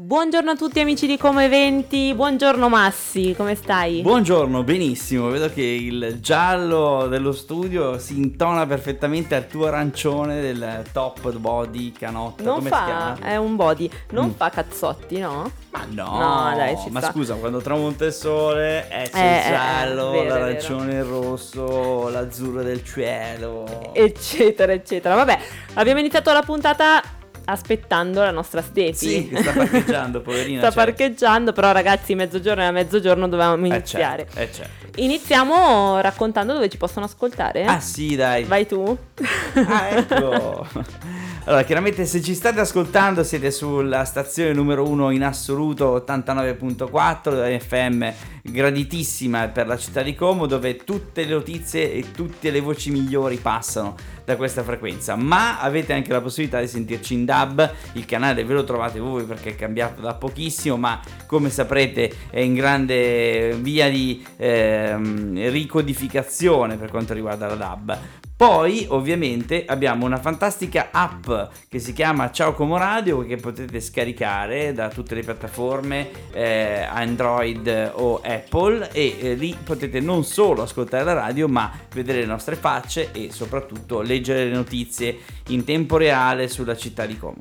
Buongiorno 0.00 0.52
a 0.52 0.54
tutti 0.54 0.78
amici 0.78 1.08
di 1.08 1.16
Come 1.18 1.46
Eventi, 1.46 2.14
buongiorno 2.14 2.68
Massi, 2.68 3.34
come 3.36 3.56
stai? 3.56 4.00
Buongiorno, 4.00 4.62
benissimo, 4.62 5.28
vedo 5.28 5.50
che 5.50 5.60
il 5.62 6.18
giallo 6.20 7.08
dello 7.08 7.32
studio 7.32 7.98
si 7.98 8.16
intona 8.16 8.64
perfettamente 8.64 9.34
al 9.34 9.48
tuo 9.48 9.66
arancione 9.66 10.40
del 10.40 10.84
top 10.92 11.32
body 11.32 11.90
canotta, 11.90 12.44
non 12.44 12.54
come 12.58 12.68
fa, 12.68 12.76
si 12.78 12.84
chiama? 12.84 13.18
è 13.32 13.36
un 13.38 13.56
body, 13.56 13.90
non 14.10 14.26
Mm. 14.28 14.30
fa 14.36 14.50
cazzotti, 14.50 15.18
no? 15.18 15.50
Ma 15.70 15.84
no, 15.90 16.04
No, 16.16 16.56
dai, 16.56 16.76
ci 16.78 16.90
ma 16.90 17.00
sta. 17.00 17.10
scusa, 17.10 17.34
quando 17.34 17.58
tramonta 17.58 18.04
il 18.04 18.12
sole 18.12 18.88
eh, 18.88 19.10
c'è 19.10 19.18
Eh, 19.18 19.40
il 19.40 19.46
eh, 19.46 19.48
giallo, 19.50 20.10
vero, 20.12 20.22
è 20.22 20.28
l'arancione, 20.28 20.94
il 20.94 21.02
rosso, 21.04 22.08
l'azzurro 22.08 22.62
del 22.62 22.84
cielo. 22.84 23.92
Eccetera, 23.92 24.72
eccetera. 24.72 25.16
Vabbè, 25.16 25.38
abbiamo 25.74 25.98
iniziato 25.98 26.32
la 26.32 26.42
puntata 26.42 27.02
aspettando 27.50 28.20
la 28.20 28.30
nostra 28.30 28.60
Stefi. 28.62 28.94
Sì, 28.94 29.30
sta 29.34 29.52
parcheggiando, 29.52 30.20
poverina. 30.20 30.60
sta 30.60 30.70
cioè. 30.70 30.84
parcheggiando, 30.84 31.52
però 31.52 31.72
ragazzi, 31.72 32.14
mezzogiorno 32.14 32.62
e 32.62 32.66
a 32.66 32.70
mezzogiorno 32.70 33.28
dovevamo 33.28 33.64
Eh, 33.64 33.68
iniziare. 33.68 34.26
certo, 34.32 34.40
eh, 34.40 34.52
certo. 34.52 35.00
Iniziamo 35.00 36.00
raccontando 36.00 36.52
dove 36.52 36.68
ci 36.68 36.76
possono 36.76 37.06
ascoltare. 37.06 37.64
Ah 37.64 37.80
sì, 37.80 38.16
dai. 38.16 38.44
Vai 38.44 38.66
tu. 38.66 38.96
Ah, 39.66 39.88
ecco. 39.90 40.66
Allora, 41.48 41.62
chiaramente 41.62 42.04
se 42.04 42.20
ci 42.20 42.34
state 42.34 42.60
ascoltando 42.60 43.24
siete 43.24 43.50
sulla 43.50 44.04
stazione 44.04 44.52
numero 44.52 44.86
uno 44.86 45.08
in 45.08 45.24
assoluto 45.24 45.96
89.4 46.06 47.58
FM, 47.58 48.06
graditissima 48.42 49.48
per 49.48 49.66
la 49.66 49.78
città 49.78 50.02
di 50.02 50.14
Como, 50.14 50.44
dove 50.44 50.76
tutte 50.76 51.24
le 51.24 51.32
notizie 51.32 51.90
e 51.90 52.10
tutte 52.10 52.50
le 52.50 52.60
voci 52.60 52.90
migliori 52.90 53.36
passano 53.38 53.94
da 54.26 54.36
questa 54.36 54.62
frequenza. 54.62 55.16
Ma 55.16 55.58
avete 55.58 55.94
anche 55.94 56.12
la 56.12 56.20
possibilità 56.20 56.60
di 56.60 56.68
sentirci 56.68 57.14
in 57.14 57.24
DAB, 57.24 57.72
il 57.92 58.04
canale 58.04 58.44
ve 58.44 58.52
lo 58.52 58.64
trovate 58.64 58.98
voi 58.98 59.24
perché 59.24 59.52
è 59.52 59.54
cambiato 59.54 60.02
da 60.02 60.12
pochissimo, 60.12 60.76
ma 60.76 61.00
come 61.24 61.48
saprete 61.48 62.12
è 62.28 62.40
in 62.40 62.52
grande 62.52 63.56
via 63.58 63.88
di 63.88 64.22
ehm, 64.36 65.48
ricodificazione 65.48 66.76
per 66.76 66.90
quanto 66.90 67.14
riguarda 67.14 67.46
la 67.46 67.54
DAB. 67.54 67.98
Poi 68.38 68.86
ovviamente 68.90 69.64
abbiamo 69.66 70.06
una 70.06 70.20
fantastica 70.20 70.90
app 70.92 71.28
che 71.68 71.80
si 71.80 71.92
chiama 71.92 72.30
Ciao 72.30 72.52
Como 72.52 72.76
Radio 72.76 73.26
che 73.26 73.34
potete 73.34 73.80
scaricare 73.80 74.72
da 74.72 74.90
tutte 74.90 75.16
le 75.16 75.22
piattaforme 75.22 76.08
eh, 76.30 76.86
Android 76.88 77.94
o 77.94 78.20
Apple 78.22 78.92
e 78.92 79.16
eh, 79.18 79.34
lì 79.34 79.56
potete 79.60 79.98
non 79.98 80.22
solo 80.22 80.62
ascoltare 80.62 81.02
la 81.02 81.14
radio 81.14 81.48
ma 81.48 81.68
vedere 81.92 82.20
le 82.20 82.26
nostre 82.26 82.54
facce 82.54 83.10
e 83.10 83.32
soprattutto 83.32 84.02
leggere 84.02 84.44
le 84.44 84.54
notizie 84.54 85.18
in 85.48 85.64
tempo 85.64 85.96
reale 85.96 86.46
sulla 86.46 86.76
città 86.76 87.06
di 87.06 87.18
Como. 87.18 87.40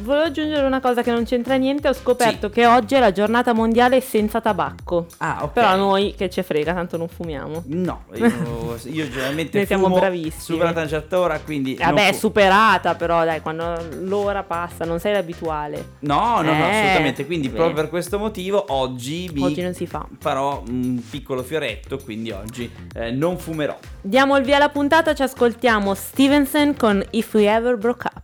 Volevo 0.00 0.24
aggiungere 0.24 0.64
una 0.66 0.80
cosa 0.80 1.02
che 1.02 1.10
non 1.10 1.24
c'entra 1.24 1.56
niente, 1.56 1.88
ho 1.88 1.92
scoperto 1.92 2.50
che 2.50 2.66
oggi 2.66 2.94
è 2.94 3.00
la 3.00 3.10
giornata 3.12 3.52
mondiale 3.52 4.00
senza 4.00 4.40
tabacco. 4.40 5.06
Ah, 5.18 5.38
ok. 5.42 5.52
Però 5.52 5.66
a 5.68 5.74
noi 5.76 6.14
che 6.16 6.30
ci 6.30 6.42
frega, 6.42 6.72
tanto 6.72 6.96
non 6.96 7.08
fumiamo. 7.08 7.62
No, 7.66 8.04
io, 8.14 8.26
io 8.84 9.08
generalmente 9.08 9.58
Noi 9.58 9.66
siamo 9.66 9.84
fumo 9.86 9.98
bravissimi. 9.98 10.32
supera 10.40 10.70
una 10.70 10.86
certa 10.86 11.18
ora, 11.18 11.38
quindi... 11.40 11.74
Eh, 11.74 11.84
Vabbè, 11.84 12.12
superata 12.12 12.94
però, 12.94 13.24
dai, 13.24 13.40
quando 13.40 13.76
l'ora 14.00 14.42
passa, 14.44 14.84
non 14.84 15.00
sei 15.00 15.12
l'abituale. 15.14 15.94
No, 16.00 16.40
no, 16.42 16.52
no, 16.52 16.66
Eh, 16.68 16.78
assolutamente. 16.78 17.26
Quindi 17.26 17.48
sì. 17.48 17.54
proprio 17.54 17.74
per 17.74 17.88
questo 17.88 18.18
motivo 18.18 18.64
oggi 18.68 19.28
vi 19.32 19.42
Oggi 19.42 19.62
non 19.62 19.74
si 19.74 19.86
fa. 19.86 20.06
farò 20.18 20.62
un 20.68 21.02
piccolo 21.10 21.42
fioretto, 21.42 21.98
quindi 21.98 22.30
oggi 22.30 22.70
eh, 22.94 23.10
non 23.10 23.36
fumerò. 23.38 23.76
Diamo 24.00 24.36
il 24.36 24.44
via 24.44 24.56
alla 24.56 24.68
puntata, 24.68 25.14
ci 25.14 25.22
ascoltiamo 25.22 25.92
Stevenson 25.94 26.76
con 26.76 27.04
If 27.10 27.34
We 27.34 27.48
Ever 27.52 27.76
Broke 27.76 28.06
Up. 28.14 28.22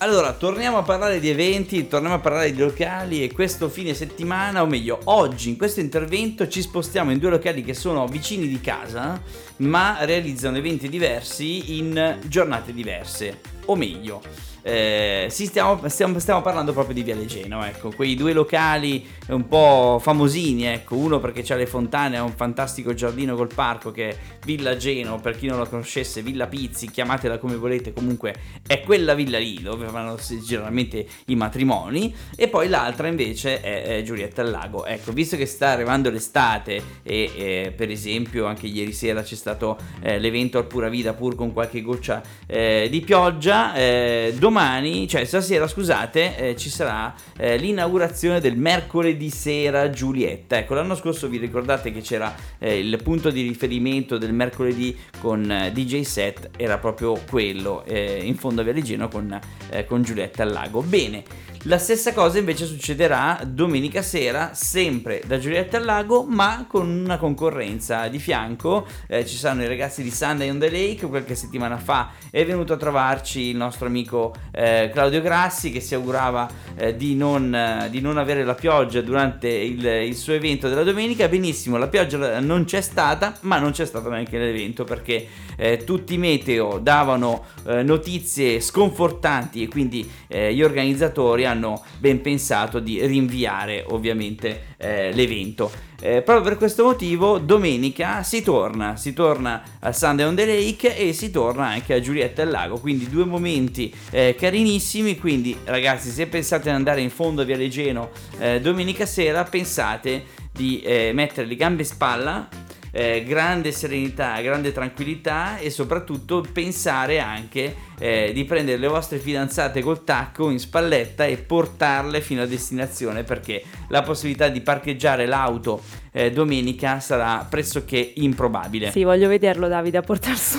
Allora, 0.00 0.32
torniamo 0.32 0.78
a 0.78 0.82
parlare 0.84 1.18
di 1.18 1.28
eventi, 1.28 1.88
torniamo 1.88 2.14
a 2.14 2.20
parlare 2.20 2.52
di 2.52 2.58
locali 2.60 3.24
e 3.24 3.32
questo 3.32 3.68
fine 3.68 3.94
settimana, 3.94 4.62
o 4.62 4.66
meglio, 4.66 5.00
oggi 5.04 5.48
in 5.48 5.58
questo 5.58 5.80
intervento 5.80 6.46
ci 6.46 6.62
spostiamo 6.62 7.10
in 7.10 7.18
due 7.18 7.30
locali 7.30 7.64
che 7.64 7.74
sono 7.74 8.06
vicini 8.06 8.46
di 8.46 8.60
casa, 8.60 9.20
ma 9.56 9.96
realizzano 10.02 10.56
eventi 10.56 10.88
diversi 10.88 11.78
in 11.78 12.16
giornate 12.26 12.72
diverse, 12.72 13.40
o 13.64 13.74
meglio. 13.74 14.47
Eh, 14.68 15.26
sì, 15.30 15.46
stiamo, 15.46 15.80
stiamo- 15.88 16.18
stiamo 16.18 16.42
parlando 16.42 16.72
proprio 16.72 16.94
di 16.94 17.02
Viale 17.02 17.24
Geno, 17.24 17.64
ecco, 17.64 17.90
quei 17.90 18.14
due 18.14 18.32
locali 18.32 19.06
un 19.28 19.48
po' 19.48 19.98
famosini, 20.00 20.66
ecco, 20.66 20.96
uno 20.96 21.20
perché 21.20 21.42
c'ha 21.42 21.56
le 21.56 21.66
fontane, 21.66 22.18
ha 22.18 22.22
un 22.22 22.34
fantastico 22.34 22.92
giardino 22.92 23.34
col 23.34 23.52
parco 23.52 23.90
che 23.90 24.08
è 24.10 24.16
Villa 24.44 24.76
Geno, 24.76 25.18
per 25.20 25.36
chi 25.36 25.46
non 25.46 25.58
la 25.58 25.66
conoscesse, 25.66 26.22
Villa 26.22 26.46
Pizzi, 26.46 26.90
chiamatela 26.90 27.38
come 27.38 27.56
volete, 27.56 27.92
comunque 27.92 28.34
è 28.66 28.80
quella 28.80 29.14
villa 29.14 29.38
lì 29.38 29.60
dove 29.62 29.86
vanno 29.86 30.18
generalmente 30.44 31.06
i 31.26 31.34
matrimoni, 31.34 32.14
e 32.36 32.48
poi 32.48 32.68
l'altra 32.68 33.08
invece 33.08 33.60
è, 33.60 33.82
è 33.98 34.02
Giulietta 34.02 34.42
al 34.42 34.50
Lago. 34.50 34.84
Ecco, 34.84 35.12
visto 35.12 35.36
che 35.36 35.46
sta 35.46 35.68
arrivando 35.68 36.10
l'estate 36.10 36.82
e 37.02 37.30
eh, 37.34 37.72
per 37.76 37.90
esempio 37.90 38.46
anche 38.46 38.66
ieri 38.66 38.92
sera 38.92 39.22
c'è 39.22 39.34
stato 39.34 39.78
eh, 40.00 40.18
l'evento 40.18 40.58
al 40.58 40.66
Pura 40.66 40.88
Vida 40.88 41.12
pur 41.14 41.34
con 41.34 41.52
qualche 41.52 41.82
goccia 41.82 42.22
eh, 42.46 42.88
di 42.90 43.00
pioggia, 43.00 43.74
eh, 43.74 44.34
domani, 44.58 45.06
cioè 45.06 45.24
stasera 45.24 45.68
scusate, 45.68 46.36
eh, 46.36 46.56
ci 46.56 46.68
sarà 46.68 47.14
eh, 47.36 47.56
l'inaugurazione 47.56 48.40
del 48.40 48.56
mercoledì 48.56 49.30
sera 49.30 49.88
Giulietta. 49.88 50.58
Ecco, 50.58 50.74
l'anno 50.74 50.96
scorso 50.96 51.28
vi 51.28 51.36
ricordate 51.38 51.92
che 51.92 52.00
c'era 52.00 52.34
eh, 52.58 52.76
il 52.76 53.00
punto 53.00 53.30
di 53.30 53.42
riferimento 53.42 54.18
del 54.18 54.32
mercoledì 54.32 54.96
con 55.20 55.48
eh, 55.48 55.70
DJ 55.70 56.00
set, 56.00 56.50
era 56.56 56.76
proprio 56.78 57.16
quello 57.30 57.84
eh, 57.84 58.20
in 58.20 58.34
fondo 58.34 58.62
a 58.62 58.64
Viale 58.64 58.82
Geno 58.82 59.06
con, 59.06 59.38
eh, 59.70 59.84
con 59.84 60.02
Giulietta 60.02 60.42
al 60.42 60.50
Lago. 60.50 60.82
Bene, 60.82 61.22
la 61.62 61.78
stessa 61.78 62.12
cosa 62.12 62.38
invece 62.38 62.66
succederà 62.66 63.40
domenica 63.44 64.00
sera, 64.00 64.54
sempre 64.54 65.20
da 65.26 65.38
Giulietta 65.38 65.76
al 65.76 65.84
Lago, 65.84 66.24
ma 66.24 66.66
con 66.68 66.88
una 66.88 67.18
concorrenza 67.18 68.06
di 68.06 68.20
fianco. 68.20 68.86
Eh, 69.08 69.26
ci 69.26 69.36
saranno 69.36 69.64
i 69.64 69.66
ragazzi 69.66 70.04
di 70.04 70.10
Sunday 70.10 70.48
on 70.50 70.60
the 70.60 70.70
Lake. 70.70 71.06
Qualche 71.08 71.34
settimana 71.34 71.76
fa 71.76 72.12
è 72.30 72.46
venuto 72.46 72.74
a 72.74 72.76
trovarci 72.76 73.48
il 73.48 73.56
nostro 73.56 73.86
amico 73.86 74.34
eh, 74.50 74.90
Claudio 74.92 75.20
Grassi 75.20 75.70
che 75.70 75.80
si 75.80 75.94
augurava 75.94 76.48
eh, 76.76 76.96
di, 76.96 77.14
non, 77.14 77.54
eh, 77.54 77.88
di 77.90 78.00
non 78.00 78.18
avere 78.18 78.44
la 78.44 78.54
pioggia 78.54 79.00
durante 79.00 79.48
il, 79.48 79.84
il 79.84 80.16
suo 80.16 80.32
evento 80.32 80.68
della 80.68 80.82
domenica. 80.82 81.28
Benissimo, 81.28 81.76
la 81.76 81.88
pioggia 81.88 82.40
non 82.40 82.64
c'è 82.64 82.80
stata, 82.80 83.36
ma 83.42 83.58
non 83.58 83.72
c'è 83.72 83.84
stato 83.84 84.08
neanche 84.08 84.38
l'evento 84.38 84.84
perché 84.84 85.26
eh, 85.56 85.84
tutti 85.84 86.14
i 86.14 86.18
meteo 86.18 86.78
davano 86.78 87.44
eh, 87.66 87.82
notizie 87.82 88.60
sconfortanti 88.60 89.62
e 89.62 89.68
quindi 89.68 90.08
eh, 90.28 90.54
gli 90.54 90.62
organizzatori 90.62 91.44
hanno 91.44 91.84
ben 91.98 92.20
pensato 92.20 92.78
di 92.78 93.04
rinviare 93.04 93.84
ovviamente 93.88 94.74
eh, 94.76 95.12
l'evento. 95.12 95.86
Eh, 96.00 96.22
proprio 96.22 96.44
per 96.44 96.56
questo 96.58 96.84
motivo 96.84 97.38
domenica 97.38 98.22
si 98.22 98.40
torna, 98.42 98.96
si 98.96 99.12
torna 99.12 99.62
a 99.80 99.92
Sunday 99.92 100.26
on 100.26 100.36
the 100.36 100.46
Lake 100.46 100.96
e 100.96 101.12
si 101.12 101.32
torna 101.32 101.66
anche 101.66 101.92
a 101.92 102.00
Giulietta 102.00 102.42
al 102.42 102.50
Lago, 102.50 102.78
quindi 102.78 103.08
due 103.08 103.24
momenti 103.24 103.92
eh, 104.10 104.36
carinissimi, 104.38 105.18
quindi 105.18 105.58
ragazzi 105.64 106.10
se 106.10 106.28
pensate 106.28 106.68
ad 106.68 106.76
andare 106.76 107.00
in 107.00 107.10
fondo 107.10 107.42
a 107.42 107.44
Viale 107.44 107.66
Geno 107.66 108.10
eh, 108.38 108.60
domenica 108.60 109.06
sera 109.06 109.42
pensate 109.42 110.24
di 110.52 110.80
eh, 110.82 111.10
mettere 111.12 111.48
le 111.48 111.56
gambe 111.56 111.82
in 111.82 111.88
spalla 111.88 112.48
eh, 112.92 113.24
grande 113.24 113.72
serenità, 113.72 114.40
grande 114.40 114.72
tranquillità 114.72 115.58
e 115.58 115.70
soprattutto 115.70 116.44
pensare 116.52 117.18
anche 117.18 117.74
eh, 117.98 118.30
di 118.32 118.44
prendere 118.44 118.78
le 118.78 118.88
vostre 118.88 119.18
fidanzate 119.18 119.82
col 119.82 120.04
tacco 120.04 120.50
in 120.50 120.58
spalletta 120.58 121.24
e 121.24 121.36
portarle 121.36 122.20
fino 122.20 122.42
a 122.42 122.46
destinazione 122.46 123.24
perché 123.24 123.62
la 123.88 124.02
possibilità 124.02 124.48
di 124.48 124.60
parcheggiare 124.60 125.26
l'auto 125.26 125.82
eh, 126.12 126.32
domenica 126.32 127.00
sarà 127.00 127.46
pressoché 127.48 128.12
improbabile. 128.16 128.90
Sì, 128.90 129.04
voglio 129.04 129.28
vederlo 129.28 129.68
Davide 129.68 129.98
a 129.98 130.02
portare 130.02 130.36
su 130.36 130.58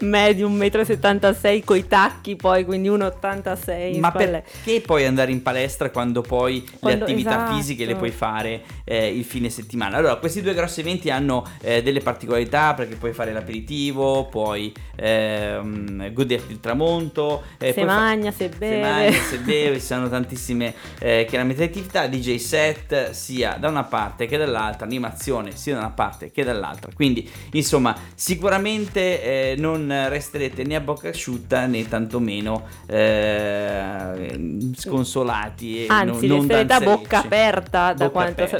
me 0.00 0.34
di 0.34 0.42
1,76 0.42 1.58
m 1.58 1.64
coi 1.64 1.86
tacchi, 1.86 2.36
poi 2.36 2.64
quindi 2.64 2.88
1,86 2.88 3.94
in 3.94 4.00
Ma 4.00 4.08
spalle. 4.08 4.44
perché 4.50 4.80
poi 4.80 5.04
andare 5.04 5.32
in 5.32 5.42
palestra 5.42 5.90
quando 5.90 6.22
poi 6.22 6.66
Quando- 6.78 7.04
le 7.04 7.04
attività 7.04 7.36
esatto. 7.36 7.54
fisiche 7.56 7.84
le 7.84 7.96
puoi 7.96 8.10
fare 8.10 8.62
eh, 8.84 9.14
il 9.14 9.24
fine 9.24 9.50
settimana? 9.50 9.96
Allora, 9.96 10.16
questi 10.16 10.40
due 10.40 10.54
grossi 10.54 10.80
eventi 10.80 11.10
hanno 11.10 11.44
eh, 11.60 11.82
delle 11.82 12.00
particolarità 12.00 12.74
perché 12.74 12.96
puoi 12.96 13.12
fare 13.12 13.32
l'aperitivo, 13.32 14.26
puoi 14.26 14.72
ehm, 14.96 16.12
goderti 16.12 16.49
il 16.50 16.60
tramonto, 16.60 17.42
eh, 17.58 17.72
se 17.72 17.84
puoi 17.84 17.88
fa- 17.88 18.00
magna, 18.00 18.30
se 18.30 18.50
se 18.62 18.76
beve. 18.76 18.76
mangi, 18.76 19.18
se 19.18 19.38
bevi, 19.38 19.80
ci 19.80 19.86
sono 19.86 20.08
tantissime 20.08 20.74
eh, 20.98 21.24
chiaramente 21.28 21.64
attività, 21.64 22.06
DJ 22.06 22.36
set 22.36 23.10
sia 23.10 23.56
da 23.58 23.68
una 23.68 23.84
parte 23.84 24.26
che 24.26 24.36
dall'altra, 24.36 24.86
animazione 24.86 25.56
sia 25.56 25.74
da 25.74 25.80
una 25.80 25.90
parte 25.90 26.30
che 26.30 26.44
dall'altra. 26.44 26.90
Quindi, 26.94 27.28
insomma, 27.52 27.96
sicuramente 28.14 29.52
eh, 29.52 29.54
non 29.56 30.06
resterete 30.08 30.64
né 30.64 30.76
a 30.76 30.80
bocca 30.80 31.08
asciutta 31.10 31.66
né 31.66 31.86
tantomeno 31.88 32.66
eh, 32.86 34.70
sconsolati 34.76 35.84
e 35.84 35.86
Anzi, 35.86 36.26
non, 36.26 36.26
non 36.26 36.48
resterete 36.48 36.72
a 36.72 36.80
danzerecci. 36.80 36.84
bocca 36.84 37.18
aperta 37.18 37.92
da 37.94 38.08
Bocca 38.08 38.10
quanto 38.10 38.42
aperta. 38.42 38.58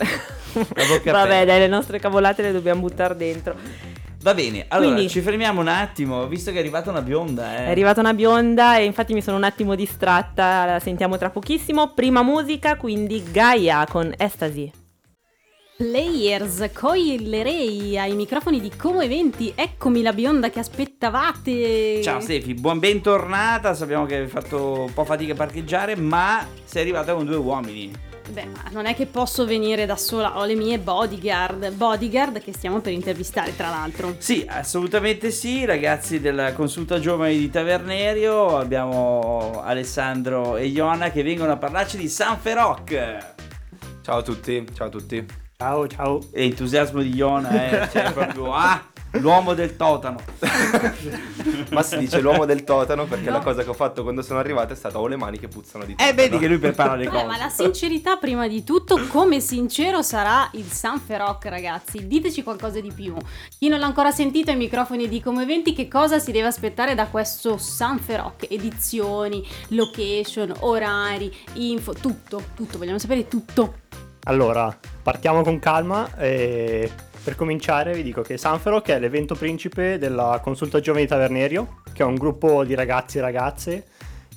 Vabbè, 1.08 1.42
aperta. 1.42 1.44
dai, 1.44 1.58
le 1.60 1.68
nostre 1.68 1.98
cavolate 1.98 2.42
le 2.42 2.52
dobbiamo 2.52 2.80
buttare 2.80 3.16
dentro. 3.16 3.56
Va 4.22 4.34
bene, 4.34 4.66
allora 4.68 4.92
Quindi- 4.92 5.10
ci 5.10 5.22
fermiamo 5.22 5.62
un 5.62 5.68
attimo, 5.68 6.26
visto 6.26 6.50
che 6.50 6.58
è 6.58 6.60
arrivata 6.60 6.90
una 6.90 7.00
bionda, 7.00 7.56
eh. 7.56 7.64
È 7.64 7.70
arrivata 7.70 8.00
una 8.00 8.12
bionda 8.12 8.76
e 8.76 8.84
infatti 8.84 9.14
mi 9.14 9.22
sono 9.22 9.38
un 9.38 9.44
attimo 9.44 9.74
distratta, 9.74 10.66
la 10.66 10.78
sentiamo 10.78 11.16
tra 11.16 11.30
pochissimo. 11.30 11.92
Prima 11.94 12.22
musica, 12.22 12.76
quindi 12.76 13.22
Gaia 13.30 13.86
con 13.88 14.12
Ecstasy. 14.14 14.70
Players, 15.78 16.68
coilerei 16.74 17.96
ai 17.96 18.12
microfoni 18.14 18.60
di 18.60 18.70
Como 18.76 19.00
Eventi, 19.00 19.50
eccomi 19.54 20.02
la 20.02 20.12
bionda 20.12 20.50
che 20.50 20.58
aspettavate. 20.58 22.02
Ciao 22.02 22.20
Stefi, 22.20 22.52
buon 22.52 22.78
bentornata, 22.78 23.72
sappiamo 23.72 24.04
che 24.04 24.16
hai 24.16 24.26
fatto 24.26 24.82
un 24.82 24.92
po' 24.92 25.06
fatica 25.06 25.32
a 25.32 25.36
parcheggiare, 25.36 25.96
ma 25.96 26.46
sei 26.64 26.82
arrivata 26.82 27.14
con 27.14 27.24
due 27.24 27.36
uomini. 27.36 27.90
Beh, 28.30 28.44
ma 28.44 28.62
non 28.70 28.86
è 28.86 28.94
che 28.94 29.06
posso 29.06 29.44
venire 29.44 29.86
da 29.86 29.96
sola, 29.96 30.38
ho 30.38 30.44
le 30.44 30.54
mie 30.54 30.78
bodyguard, 30.78 31.72
bodyguard 31.72 32.40
che 32.40 32.52
stiamo 32.52 32.80
per 32.80 32.92
intervistare 32.92 33.56
tra 33.56 33.70
l'altro. 33.70 34.14
Sì, 34.18 34.46
assolutamente 34.48 35.32
sì, 35.32 35.64
ragazzi 35.64 36.20
della 36.20 36.52
consulta 36.52 37.00
giovani 37.00 37.36
di 37.36 37.50
Tavernerio, 37.50 38.56
abbiamo 38.56 39.60
Alessandro 39.64 40.56
e 40.56 40.66
Iona 40.66 41.10
che 41.10 41.24
vengono 41.24 41.52
a 41.52 41.56
parlarci 41.56 41.96
di 41.96 42.08
Sanfe 42.08 42.54
Rock. 42.54 43.34
Ciao 44.02 44.18
a 44.18 44.22
tutti, 44.22 44.64
ciao 44.74 44.86
a 44.86 44.90
tutti. 44.90 45.26
Ciao, 45.56 45.86
ciao. 45.88 46.20
E 46.32 46.44
entusiasmo 46.44 47.02
di 47.02 47.14
Iona, 47.14 47.50
eh, 47.50 47.88
cioè 47.90 48.12
proprio, 48.12 48.54
ah, 48.54 48.89
l'uomo 49.12 49.54
del 49.54 49.76
totano. 49.76 50.18
Ma 51.70 51.82
si 51.82 51.98
dice 51.98 52.20
l'uomo 52.20 52.44
del 52.44 52.64
totano 52.64 53.04
perché 53.06 53.26
No. 53.30 53.36
la 53.36 53.42
cosa 53.42 53.62
che 53.62 53.68
ho 53.70 53.74
fatto 53.74 54.02
quando 54.02 54.22
sono 54.22 54.38
arrivato 54.38 54.72
è 54.72 54.76
stata 54.76 54.98
ho 54.98 55.06
le 55.06 55.16
mani 55.16 55.38
che 55.38 55.48
puzzano 55.48 55.84
di 55.84 55.92
Eh, 55.92 55.96
totano. 55.96 56.14
vedi 56.16 56.38
che 56.38 56.46
lui 56.48 56.58
prepara 56.58 56.94
le 56.94 57.06
cose. 57.08 57.24
ma 57.24 57.36
la 57.36 57.48
sincerità 57.48 58.16
prima 58.16 58.46
di 58.48 58.64
tutto, 58.64 58.98
come 59.08 59.40
sincero 59.40 60.02
sarà 60.02 60.48
il 60.54 60.64
Sanfe 60.70 61.16
Rock 61.18 61.46
ragazzi? 61.46 62.06
Diteci 62.06 62.42
qualcosa 62.42 62.80
di 62.80 62.92
più. 62.92 63.14
Chi 63.58 63.68
non 63.68 63.78
l'ha 63.78 63.86
ancora 63.86 64.10
sentito 64.10 64.50
ai 64.50 64.56
microfoni 64.56 65.08
di 65.08 65.20
Como 65.22 65.40
Eventi, 65.40 65.72
che 65.74 65.88
cosa 65.88 66.18
si 66.18 66.32
deve 66.32 66.46
aspettare 66.48 66.94
da 66.94 67.06
questo 67.06 67.56
Sanfe 67.58 68.16
Rock? 68.16 68.46
Edizioni, 68.50 69.46
location, 69.68 70.52
orari, 70.60 71.34
info, 71.54 71.92
tutto, 71.92 72.42
tutto, 72.54 72.78
vogliamo 72.78 72.98
sapere 72.98 73.28
tutto. 73.28 73.74
Allora, 74.24 74.76
partiamo 75.02 75.42
con 75.42 75.58
calma 75.58 76.14
e 76.16 76.90
per 77.22 77.36
cominciare 77.36 77.92
vi 77.92 78.02
dico 78.02 78.22
che 78.22 78.38
Sanfero 78.38 78.80
che 78.80 78.96
è 78.96 78.98
l'evento 78.98 79.34
principe 79.34 79.98
della 79.98 80.40
Consulta 80.42 80.80
Giovani 80.80 81.06
Tavernerio, 81.06 81.82
che 81.92 82.02
è 82.02 82.06
un 82.06 82.14
gruppo 82.14 82.64
di 82.64 82.74
ragazzi 82.74 83.18
e 83.18 83.20
ragazze 83.20 83.84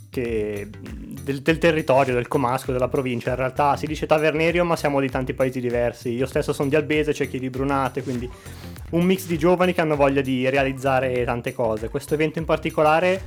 che- 0.09 0.69
del, 0.69 1.41
del 1.41 1.57
territorio, 1.57 2.13
del 2.13 2.27
Comasco, 2.27 2.71
della 2.71 2.87
provincia. 2.87 3.31
In 3.31 3.37
realtà 3.37 3.75
si 3.75 3.87
dice 3.87 4.05
Tavernerio, 4.05 4.63
ma 4.63 4.75
siamo 4.75 4.99
di 4.99 5.09
tanti 5.09 5.33
paesi 5.33 5.59
diversi. 5.59 6.09
Io 6.09 6.27
stesso 6.27 6.53
sono 6.53 6.69
di 6.69 6.75
Albese, 6.75 7.13
c'è 7.13 7.27
chi 7.27 7.39
di 7.39 7.49
Brunate, 7.49 8.03
quindi 8.03 8.29
un 8.91 9.03
mix 9.03 9.25
di 9.25 9.37
giovani 9.37 9.73
che 9.73 9.81
hanno 9.81 9.95
voglia 9.95 10.21
di 10.21 10.47
realizzare 10.49 11.23
tante 11.23 11.53
cose. 11.53 11.89
Questo 11.89 12.13
evento 12.13 12.39
in 12.39 12.45
particolare 12.45 13.21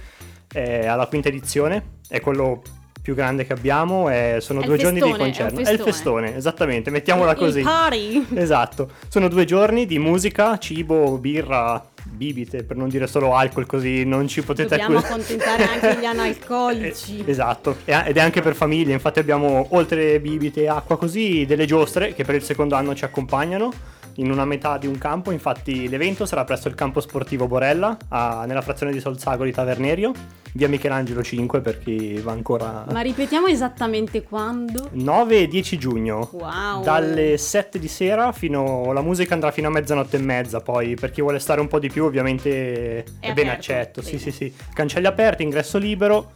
è 0.52 0.86
alla 0.86 1.06
quinta 1.06 1.28
edizione, 1.28 1.96
è 2.08 2.20
quello 2.20 2.62
più 3.06 3.14
grande 3.14 3.46
che 3.46 3.52
abbiamo, 3.52 4.10
e 4.10 4.38
sono 4.40 4.58
È 4.58 4.62
il 4.64 4.68
due 4.68 4.78
giorni 4.78 5.00
di 5.00 5.06
festone, 5.06 5.22
è 5.22 5.24
concerto. 5.26 5.56
È 5.58 5.60
il 5.60 5.66
festone. 5.66 5.92
festone, 5.92 6.36
esattamente, 6.36 6.90
mettiamola 6.90 7.30
Il 7.30 7.38
così. 7.38 7.60
party! 7.62 8.26
Esatto, 8.34 8.90
sono 9.06 9.28
due 9.28 9.44
giorni 9.44 9.86
di 9.86 10.00
musica, 10.00 10.58
cibo, 10.58 11.16
birra, 11.18 11.80
bibite, 12.02 12.64
per 12.64 12.76
non 12.76 12.88
dire 12.88 13.06
solo 13.06 13.36
alcol, 13.36 13.64
così 13.64 14.04
non 14.04 14.26
ci 14.26 14.42
potete 14.42 14.70
Dobbiamo 14.70 14.98
accusare. 14.98 15.22
accontentare 15.22 15.62
anche 15.68 16.00
gli 16.00 16.04
analcolici. 16.50 17.22
Eh, 17.24 17.30
Esatto, 17.30 17.76
ed 17.84 18.16
è 18.16 18.20
anche 18.20 18.42
per 18.42 18.56
famiglie, 18.56 18.92
infatti 18.92 19.20
abbiamo 19.20 19.68
oltre 19.70 20.18
bibite 20.18 20.62
e 20.62 20.68
acqua 20.68 20.98
così 20.98 21.44
delle 21.46 21.64
giostre 21.64 22.12
che 22.12 22.24
per 22.24 22.34
il 22.34 22.42
secondo 22.42 22.74
anno 22.74 22.92
ci 22.96 23.04
accompagnano 23.04 23.70
in 24.16 24.30
una 24.30 24.44
metà 24.44 24.78
di 24.78 24.86
un 24.86 24.96
campo, 24.98 25.30
infatti 25.30 25.88
l'evento 25.88 26.24
sarà 26.26 26.44
presso 26.44 26.68
il 26.68 26.74
campo 26.74 27.00
sportivo 27.00 27.46
Borella, 27.46 27.96
a- 28.08 28.44
nella 28.46 28.62
frazione 28.62 28.92
di 28.92 29.00
Solzago 29.00 29.44
di 29.44 29.52
Tavernerio, 29.52 30.12
via 30.52 30.68
Michelangelo 30.68 31.22
5 31.22 31.60
per 31.60 31.78
chi 31.78 32.14
va 32.18 32.32
ancora... 32.32 32.86
Ma 32.90 33.00
ripetiamo 33.00 33.46
esattamente 33.46 34.22
quando? 34.22 34.88
9 34.92 35.38
e 35.40 35.46
10 35.48 35.78
giugno. 35.78 36.28
Wow. 36.32 36.82
Dalle 36.82 37.36
7 37.36 37.78
di 37.78 37.88
sera 37.88 38.32
fino 38.32 38.92
la 38.92 39.02
musica 39.02 39.34
andrà 39.34 39.50
fino 39.50 39.68
a 39.68 39.70
mezzanotte 39.70 40.16
e 40.16 40.20
mezza, 40.20 40.60
poi 40.60 40.94
per 40.94 41.10
chi 41.10 41.20
vuole 41.20 41.38
stare 41.38 41.60
un 41.60 41.68
po' 41.68 41.78
di 41.78 41.90
più 41.90 42.04
ovviamente 42.04 43.04
è, 43.04 43.04
È 43.20 43.32
ben 43.34 43.48
accetto. 43.50 44.00
Sì, 44.00 44.12
bene. 44.16 44.22
sì, 44.22 44.30
sì. 44.30 44.54
Cancelli 44.72 45.06
aperti, 45.06 45.42
ingresso 45.42 45.76
libero, 45.76 46.32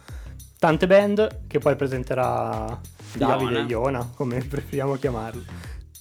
tante 0.59 0.85
band 0.85 1.39
che 1.47 1.57
poi 1.57 1.75
presenterà 1.75 2.79
Davide 3.13 3.51
Iona. 3.51 3.65
e 3.65 3.69
Iona, 3.69 4.09
come 4.15 4.37
preferiamo 4.47 4.95
chiamarlo. 4.95 5.41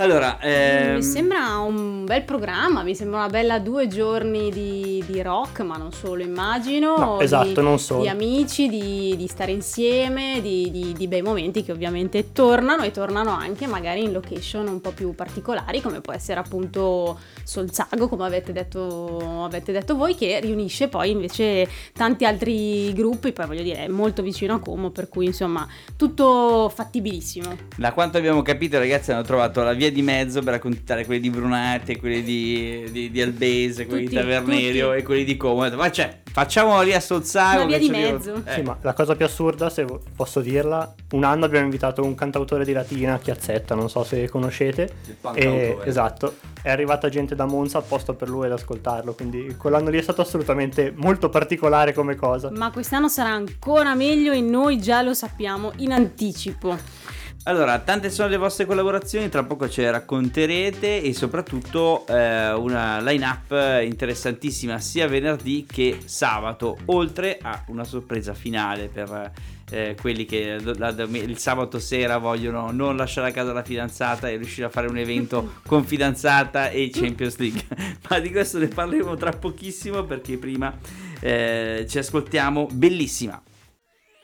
Allora, 0.01 0.39
ehm, 0.41 0.95
Mi 0.95 1.03
sembra 1.03 1.59
un 1.59 2.07
bel 2.07 2.23
programma, 2.23 2.83
mi 2.83 2.95
sembra 2.95 3.19
una 3.19 3.29
bella 3.29 3.59
due 3.59 3.87
giorni 3.87 4.51
di, 4.51 5.05
di 5.07 5.21
rock, 5.21 5.61
ma 5.61 5.77
non 5.77 5.93
solo 5.93 6.23
immagino. 6.23 6.97
No, 6.97 7.17
di- 7.19 7.25
esatto, 7.25 7.61
non 7.61 7.79
solo. 7.79 8.01
Di 8.01 8.09
amici, 8.09 8.67
di, 8.71 9.15
di 9.19 9.27
stare 9.27 9.53
insieme, 9.53 10.41
di, 10.41 10.71
di- 10.71 10.95
di 10.97 11.07
bei 11.07 11.21
momenti 11.21 11.63
che 11.63 11.71
ovviamente 11.73 12.33
tornano 12.33 12.83
e 12.83 12.93
tornano 12.93 13.29
anche 13.29 13.67
magari 13.67 14.03
in 14.03 14.13
location 14.13 14.69
un 14.69 14.81
po' 14.81 14.93
più 14.93 15.15
particolari, 15.15 15.83
come 15.83 16.01
può 16.01 16.15
essere 16.15 16.41
appunto 16.41 17.19
Solzago, 17.45 18.09
come 18.09 18.25
avete 18.25 18.53
detto, 18.53 19.45
avete 19.45 19.71
detto 19.71 19.97
voi, 19.97 20.15
che 20.15 20.41
riunisce 20.41 20.89
poi 20.89 21.11
invece 21.11 21.69
tanti 21.93 22.25
altri 22.25 22.91
gruppi, 22.95 23.33
poi 23.33 23.47
voglio 23.47 23.63
dire 23.63 23.85
è 23.85 23.89
molto 23.89 24.23
vicino 24.23 24.55
a 24.55 24.61
Como, 24.61 24.89
per 24.89 25.11
cui 25.11 25.27
insomma 25.27 25.69
tutto 25.95 26.73
fattibilissimo. 26.75 27.55
da 27.77 27.93
quanto 27.93 28.17
abbiamo 28.17 28.41
capito, 28.41 28.79
ragazzi 28.79 29.13
hanno 29.13 29.25
trovato 29.25 29.63
la 29.63 29.75
via 29.75 29.89
di 29.93 30.03
mezzo 30.03 30.43
per 30.43 30.55
accontentare 30.55 31.05
quelli 31.05 31.21
di 31.21 31.31
Brunate, 31.31 31.99
quelli 31.99 32.23
di, 32.23 32.85
di- 32.91 33.11
di 33.11 33.21
Albese, 33.23 33.87
quelli 33.87 34.05
Tutti- 34.05 34.17
di 34.17 34.21
Tavernerio 34.21 34.87
tutti. 34.89 34.99
e 34.99 35.03
quelli 35.03 35.25
di 35.25 35.37
Como. 35.37 35.69
Ma 35.71 35.91
c'è, 35.91 36.21
facciamolo 36.31 36.83
lì 36.83 36.93
a 36.93 37.01
Solzago. 37.01 37.59
Una 37.65 37.67
via 37.67 37.79
di 37.79 37.91
mezzo. 37.91 38.35
Eh, 38.45 38.53
Sì, 38.55 38.63
ma 38.63 38.77
la 38.81 38.93
cosa 38.93 39.15
più 39.15 39.25
assurda, 39.25 39.71
se 39.71 39.85
posso 40.17 40.41
dirla, 40.41 40.95
un 41.13 41.25
anno 41.25 41.45
abbiamo 41.45 41.65
invitato 41.65 42.03
un 42.05 42.15
cantautore 42.15 42.65
di 42.65 42.73
Latina, 42.73 43.19
Chiazzetta, 43.19 43.75
non 43.75 43.89
so 43.89 44.05
se 44.05 44.29
conoscete. 44.29 44.89
Il 45.07 45.17
punk 45.21 45.37
E- 45.39 45.77
esatto, 45.85 46.37
è 46.63 46.71
arrivata 46.71 47.09
gente 47.09 47.35
da 47.35 47.47
Monza 47.47 47.79
apposta 47.79 48.13
per 48.15 48.29
lui 48.29 48.47
ad 48.47 48.53
ascoltarlo, 48.53 49.15
quindi 49.15 49.55
quell'anno 49.57 49.91
lì 49.91 49.99
è 49.99 50.03
stato 50.03 50.21
assolutamente 50.23 50.93
molto 50.97 51.29
particolare 51.29 51.93
come 51.93 52.17
cosa. 52.17 52.51
Ma 52.51 52.71
quest'anno 52.71 53.09
sarà 53.09 53.31
ancora 53.31 53.95
meglio 53.95 54.33
e 54.33 54.41
noi 54.41 54.79
già 54.81 55.03
lo 55.03 55.15
sappiamo 55.15 55.73
in 55.77 55.93
anticipo. 55.93 56.77
Allora, 57.45 57.79
tante 57.79 58.11
sono 58.11 58.29
le 58.29 58.37
vostre 58.37 58.67
collaborazioni, 58.67 59.31
tra 59.31 59.43
poco 59.45 59.67
ce 59.69 59.81
le 59.83 59.91
racconterete 59.91 61.03
e 61.03 61.15
soprattutto 61.15 62.07
eh, 62.07 62.53
una 62.53 63.01
line-up 63.01 63.83
interessantissima 63.83 64.79
sia 64.79 65.09
venerdì 65.09 65.65
che 65.69 66.01
sabato, 66.05 66.77
oltre 66.87 67.39
a 67.41 67.65
una 67.69 67.85
sorpresa 67.85 68.35
finale 68.35 68.89
per 68.89 69.33
eh, 69.73 69.97
quelli 70.01 70.27
che 70.27 70.59
la- 70.61 70.93
la- 70.93 71.03
il 71.05 71.39
sabato 71.39 71.79
sera 71.79 72.19
vogliono 72.19 72.73
non 72.73 72.97
lasciare 72.97 73.29
a 73.29 73.33
casa 73.33 73.53
la 73.53 73.63
fidanzata 73.63 74.29
e 74.29 74.37
riuscire 74.37 74.67
a 74.67 74.71
fare 74.71 74.89
un 74.89 74.99
evento 74.99 75.55
con 75.67 75.83
fidanzata 75.85 76.69
e 76.69 76.91
Champions 76.93 77.39
League. 77.39 77.65
Ma 78.11 78.19
di 78.19 78.31
questo 78.31 78.59
ne 78.59 78.69
parleremo 78.69 79.17
tra 79.17 79.31
pochissimo 79.31 80.05
perché 80.05 80.37
prima 80.37 80.77
eh, 81.21 81.87
ci 81.89 81.99
ascoltiamo 81.99 82.69
bellissima. 82.71 83.41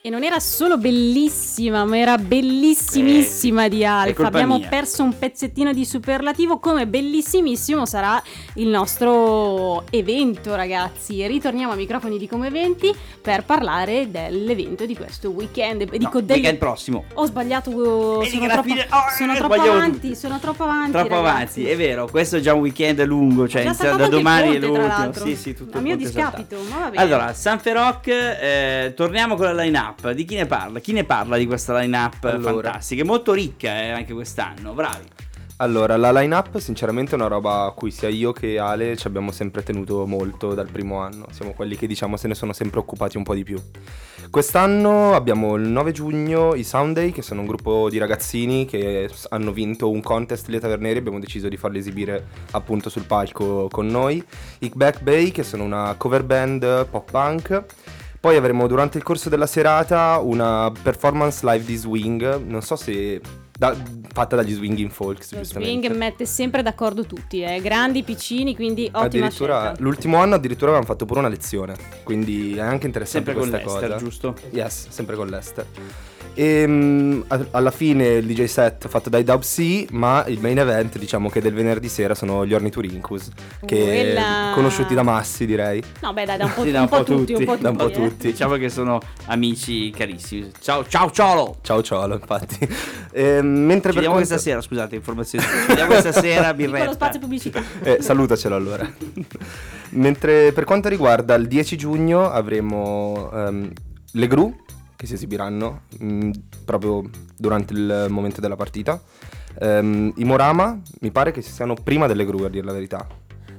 E 0.07 0.09
non 0.09 0.23
era 0.23 0.39
solo 0.39 0.79
bellissima, 0.79 1.85
ma 1.85 1.99
era 1.99 2.17
bellissimissima 2.17 3.67
di 3.67 3.81
Eh, 3.81 3.83
è 3.83 3.87
Alfa. 3.87 4.29
Abbiamo 4.29 4.57
mia. 4.59 4.69
perso 4.69 5.03
un 5.03 5.19
pezzettino 5.19 5.73
di 5.73 5.85
superlativo, 5.85 6.61
come 6.61 6.87
bellissimissimo 6.87 7.85
sarà 7.87 8.23
il 8.55 8.69
nostro 8.69 9.85
evento, 9.91 10.55
ragazzi. 10.55 11.27
Ritorniamo 11.27 11.73
ai 11.73 11.79
microfoni 11.79 12.19
di 12.19 12.29
Come 12.29 12.47
Eventi 12.47 12.95
per 13.21 13.43
parlare 13.45 14.09
dell'evento 14.09 14.87
di 14.87 14.95
questo 14.95 15.31
weekend. 15.31 15.81
E 15.91 15.99
Dico 15.99 16.21
No, 16.21 16.25
del- 16.25 16.37
weekend 16.37 16.59
prossimo. 16.59 17.03
Ho 17.15 17.27
sbagliato, 17.27 17.73
sono 17.73 18.47
troppo, 18.47 18.71
oh, 18.71 19.11
sono 19.19 19.35
troppo 19.35 19.55
avanti, 19.55 20.01
tutto. 20.03 20.15
sono 20.15 20.39
troppo 20.39 20.63
avanti. 20.63 20.91
Troppo 20.93 21.15
ragazzi. 21.17 21.63
avanti, 21.63 21.65
è 21.67 21.77
vero, 21.77 22.07
questo 22.09 22.37
è 22.37 22.41
già 22.41 22.55
un 22.55 22.61
weekend 22.61 23.03
lungo, 23.05 23.49
cioè 23.49 23.63
inizia 23.63 23.93
da 23.97 24.07
domani 24.07 24.55
è 24.55 24.61
ponte, 24.61 24.67
l'ultimo. 24.69 25.27
Sì, 25.27 25.35
sì, 25.35 25.53
tutto 25.53 25.79
A 25.79 25.81
mio 25.81 25.99
saltato. 25.99 26.37
discapito, 26.37 26.57
ma 26.71 26.79
va 26.85 26.91
bene. 26.91 27.03
Allora, 27.03 27.35
Sanfe 27.35 27.73
Rock, 27.73 28.07
eh, 28.07 28.93
torniamo 28.95 29.35
con 29.35 29.47
la 29.47 29.53
line-up. 30.03 30.11
Di 30.13 30.25
chi 30.25 30.35
ne 30.35 30.47
parla? 30.47 30.79
Chi 30.81 30.93
ne 30.93 31.05
parla 31.05 31.37
di 31.37 31.47
questa 31.47 31.79
line-up 31.79 32.25
Allora. 32.25 32.71
fantastica? 32.71 33.05
Molto 33.05 33.33
ricca 33.33 33.81
eh, 33.83 33.91
anche 33.91 34.13
quest'anno, 34.13 34.73
bravi. 34.73 35.05
Allora, 35.59 35.97
la 35.97 36.13
line-up 36.13 36.59
sinceramente 36.59 37.13
è 37.13 37.15
una 37.15 37.29
roba 37.29 37.65
a 37.65 37.71
cui 37.71 37.91
sia 37.91 38.09
io 38.11 38.33
che 38.33 38.59
Ale 38.59 38.95
ci 38.95 39.07
abbiamo 39.07 39.33
sempre 39.33 39.63
tenuto 39.63 40.07
molto 40.07 40.53
dal 40.53 40.71
primo 40.71 40.99
anno. 40.99 41.29
Siamo 41.31 41.53
quelli 41.53 41.77
che 41.77 41.87
diciamo 41.87 42.19
se 42.19 42.29
ne 42.29 42.35
sono 42.35 42.53
sempre 42.53 42.79
occupati 42.79 43.17
un 43.17 43.23
po' 43.23 43.35
di 43.35 43.43
più. 43.43 43.59
Quest'anno 44.29 45.15
abbiamo 45.15 45.55
il 45.55 45.67
9 45.67 45.93
giugno 45.93 46.55
i 46.55 46.63
Sounday, 46.63 47.11
che 47.11 47.23
sono 47.23 47.41
un 47.41 47.47
gruppo 47.47 47.89
di 47.89 47.97
ragazzini 47.97 48.67
che 48.67 49.09
hanno 49.31 49.51
vinto 49.53 49.89
un 49.89 50.03
contest 50.03 50.49
Le 50.49 50.61
Taverneri, 50.61 50.99
abbiamo 50.99 51.21
deciso 51.21 51.49
di 51.49 51.57
farli 51.57 51.79
esibire 51.79 52.27
appunto 52.51 52.91
sul 52.91 53.05
palco 53.05 53.69
con 53.71 53.87
noi. 53.87 54.23
I 54.59 54.71
Back 54.75 55.01
Bay, 55.01 55.31
che 55.31 55.43
sono 55.43 55.65
una 55.65 55.95
cover 55.97 56.23
band 56.23 56.87
pop 56.89 57.11
punk. 57.11 57.65
Poi 58.27 58.35
avremo 58.37 58.67
durante 58.67 58.99
il 58.99 59.05
corso 59.05 59.29
della 59.29 59.47
serata 59.47 60.19
una 60.19 60.73
performance 60.83 61.47
live 61.49 61.65
di 61.65 61.77
swing, 61.77 62.43
non 62.45 62.61
so 62.61 62.75
se 62.75 63.21
da- 63.57 63.73
fatta 64.13 64.35
dagli 64.35 64.53
Swinging 64.53 64.91
Folks, 64.91 65.31
Lo 65.31 65.39
giustamente. 65.39 65.81
swing 65.87 65.97
mette 65.97 66.27
sempre 66.27 66.63
d'accordo 66.65 67.07
tutti, 67.07 67.43
eh, 67.43 67.61
grandi, 67.61 68.03
piccini, 68.03 68.57
quindi 68.57 68.87
ottima 68.87 69.05
Addirittura 69.05 69.61
scelta. 69.67 69.81
l'ultimo 69.81 70.17
anno 70.17 70.35
addirittura 70.35 70.71
avevamo 70.73 70.91
fatto 70.91 71.05
pure 71.05 71.21
una 71.21 71.29
lezione, 71.29 71.77
quindi 72.03 72.57
è 72.57 72.61
anche 72.63 72.87
interessante 72.87 73.33
Sempre 73.33 73.35
con 73.35 73.49
questa 73.49 73.65
l'Ester, 73.71 73.91
cosa. 73.93 74.05
giusto? 74.05 74.35
Yes, 74.51 74.89
sempre 74.89 75.15
con 75.15 75.29
l'Ester. 75.29 75.67
E 76.39 77.23
a- 77.29 77.47
alla 77.53 77.71
fine 77.71 78.09
il 78.09 78.27
DJ 78.27 78.45
set 78.45 78.89
fatto 78.89 79.09
dai 79.09 79.25
Dub 79.25 79.41
C, 79.41 79.87
ma 79.93 80.23
il 80.27 80.39
main 80.39 80.59
event 80.59 80.99
diciamo 80.99 81.31
che 81.31 81.41
del 81.41 81.55
venerdì 81.55 81.89
sera 81.89 82.15
sono 82.15 82.45
gli 82.45 82.53
Orniturincus, 82.53 83.31
che 83.65 83.83
Quella- 83.85 84.53
conosciuti 84.55 84.93
da 84.93 85.03
massi 85.03 85.47
direi. 85.47 85.83
No, 86.03 86.13
beh, 86.13 86.27
dai, 86.27 86.37
da 86.37 86.45
un 86.45 86.53
po', 86.53 86.63
Sì, 86.63 86.71
da 86.73 86.81
un 86.83 86.89
po' 86.89 87.03
tutti, 87.05 87.33
un 87.33 87.45
po' 87.47 87.57
da 87.57 87.71
un 87.71 87.77
po' 87.77 87.85
tutti, 87.87 88.01
eh. 88.03 88.09
tutti. 88.09 88.27
Diciamo 88.33 88.57
che 88.57 88.69
sono 88.69 89.01
amici 89.29 89.91
carissimi. 89.91 90.51
Ciao, 90.61 90.85
ciao, 90.87 91.11
ciao! 91.11 91.57
Ciao 91.63 91.83
ciao, 91.83 92.13
infatti. 92.13 92.69
E, 93.13 93.41
mentre 93.41 93.93
Ci 93.93 93.99
per 94.01 94.11
questa 94.11 94.37
sera, 94.37 94.61
scusate, 94.61 94.95
informazioni. 94.95 95.43
Ci 95.43 95.67
vediamo 95.69 95.91
questa 95.93 96.13
sera, 96.21 96.53
birretta. 96.53 96.93
spazio 96.93 97.19
pubblicità. 97.19 97.63
Eh, 97.83 97.99
salutacelo 98.03 98.55
allora. 98.55 98.87
Mentre 99.91 100.53
per 100.53 100.65
quanto 100.65 100.91
riguarda 100.91 101.35
il 101.37 101.47
10 101.47 101.77
giugno 101.77 102.31
avremo 102.31 103.31
ehm, 103.33 103.71
le 104.13 104.27
gru 104.27 104.55
che 104.97 105.07
si 105.07 105.15
esibiranno 105.15 105.83
mm, 106.03 106.31
proprio 106.65 107.03
durante 107.37 107.73
il 107.75 108.07
momento 108.09 108.41
della 108.41 108.57
partita. 108.57 109.01
Ehm, 109.61 110.13
I 110.17 110.25
Morama 110.25 110.79
mi 111.01 111.11
pare 111.11 111.33
che 111.33 111.43
siano 111.43 111.75
prima 111.75 112.07
delle 112.07 112.25
gru 112.25 112.43
a 112.45 112.49
dire 112.49 112.65
la 112.65 112.73
verità. 112.73 113.07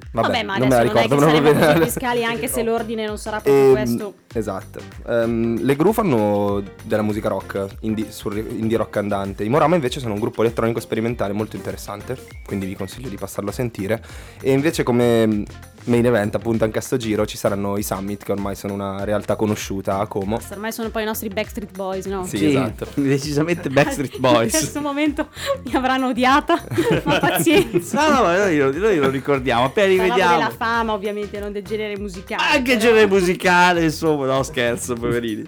Vabbè, 0.10 0.28
Vabbè, 0.28 0.44
ma 0.44 0.58
non 0.58 0.68
me 0.70 0.76
adesso 0.76 0.94
la 0.94 1.02
non, 1.02 1.30
è 1.30 1.32
ricordo 1.34 1.52
che 1.52 1.60
saremo 1.60 1.86
fiscali 1.86 2.24
anche 2.24 2.48
se 2.48 2.64
l'ordine 2.64 3.06
non 3.06 3.18
sarà 3.18 3.40
proprio 3.40 3.66
Ehm, 3.68 3.72
questo. 3.74 4.14
Esatto. 4.34 4.80
Ehm, 5.08 5.62
le 5.64 5.76
gru 5.76 5.92
fanno 5.94 6.64
della 6.84 7.02
musica 7.04 7.28
rock, 7.28 7.68
indie, 7.82 8.08
indie 8.50 8.78
rock 8.78 8.98
andante. 8.98 9.44
I 9.44 9.50
Morama 9.50 9.76
invece 9.76 10.00
sono 10.00 10.14
un 10.14 10.20
gruppo 10.20 10.42
elettronico 10.42 10.80
sperimentale 10.80 11.34
molto 11.34 11.56
interessante, 11.56 12.18
quindi 12.46 12.66
vi 12.66 12.76
consiglio 12.76 13.10
di 13.10 13.18
passarlo 13.18 13.50
a 13.50 13.54
sentire. 13.54 14.04
E 14.42 14.52
invece 14.52 14.82
come 14.84 15.44
main 15.88 16.06
event, 16.06 16.36
appunto 16.36 16.64
anche 16.64 16.78
a 16.80 16.82
sto 16.82 16.98
giro, 16.98 17.26
ci 17.26 17.38
saranno 17.38 17.78
i 17.78 17.84
Summit, 17.84 18.24
che 18.24 18.32
ormai 18.32 18.56
sono 18.56 18.74
una 18.74 19.04
realtà 19.04 19.36
conosciuta 19.36 20.00
a 20.00 20.08
Como. 20.08 20.40
Ormai 20.52 20.72
sono 20.72 20.90
poi 20.90 21.04
i 21.04 21.06
nostri 21.06 21.30
Backstreet 21.30 21.76
Boys, 21.76 22.06
no? 22.06 22.26
Sì, 22.26 22.38
Sì, 22.38 22.46
esatto. 22.50 22.88
decisamente 23.02 23.70
Backstreet 23.70 24.16
In 24.16 24.22
Boys. 24.22 24.52
questo 24.52 24.82
momento 24.82 25.30
mi 25.66 25.74
avranno 25.76 26.08
odiata, 26.08 26.62
ma 27.06 27.20
pazienza. 27.20 28.08
No, 28.10 28.16
no, 28.16 28.22
ma 28.24 28.38
noi, 28.38 28.58
lo- 28.58 28.72
noi 28.78 28.98
lo 28.98 29.10
ricordiamo, 29.10 29.66
appena 29.66 29.88
rivediamo. 29.88 30.34
della 30.38 30.50
fama, 30.50 30.94
ovviamente, 30.94 31.40
non 31.40 31.52
del 31.52 31.64
genere 31.64 31.98
musicale. 31.98 32.44
Anche 32.58 32.76
però- 32.78 32.80
genere 32.88 33.08
musicale, 33.08 33.84
insomma, 33.84 34.26
no 34.26 34.44
scherzo, 34.44 34.94
poverini. 34.96 35.44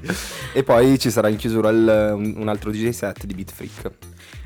E 0.54 0.64
poi 0.64 0.98
ci 1.00 1.12
sarà 1.12 1.28
in 1.30 1.36
chiusura 1.36 1.70
il- 1.70 2.12
un, 2.16 2.34
un 2.38 2.48
altro 2.48 2.72
DJ 2.72 2.90
set 2.90 3.26
di 3.26 3.34
Beat 3.34 3.52
Freak. 3.52 3.92